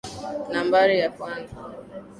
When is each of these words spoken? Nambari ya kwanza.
Nambari 0.51 0.95
ya 1.01 1.09
kwanza. 1.15 1.55